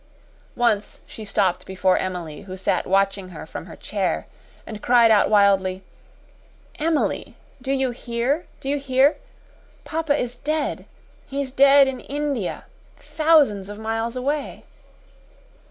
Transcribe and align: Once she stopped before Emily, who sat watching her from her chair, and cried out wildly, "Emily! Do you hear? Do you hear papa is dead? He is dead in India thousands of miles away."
Once 0.55 1.01
she 1.05 1.23
stopped 1.23 1.63
before 1.67 1.95
Emily, 1.95 2.41
who 2.49 2.57
sat 2.57 2.87
watching 2.87 3.29
her 3.29 3.45
from 3.45 3.67
her 3.67 3.75
chair, 3.75 4.25
and 4.65 4.81
cried 4.81 5.11
out 5.11 5.29
wildly, 5.29 5.83
"Emily! 6.79 7.35
Do 7.61 7.71
you 7.71 7.91
hear? 7.91 8.47
Do 8.61 8.67
you 8.67 8.79
hear 8.79 9.17
papa 9.83 10.17
is 10.19 10.35
dead? 10.35 10.85
He 11.27 11.39
is 11.39 11.51
dead 11.51 11.87
in 11.87 11.99
India 11.99 12.65
thousands 12.97 13.69
of 13.69 13.77
miles 13.77 14.15
away." 14.15 14.65